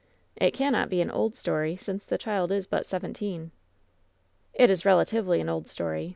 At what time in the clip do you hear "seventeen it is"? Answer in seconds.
2.87-4.83